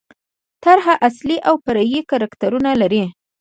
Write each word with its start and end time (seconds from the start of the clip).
طرحه 0.65 0.93
اصلي 1.07 1.37
او 1.47 1.55
فرعي 1.65 1.99
کرکټرونه 2.11 2.71
لري. 2.81 3.03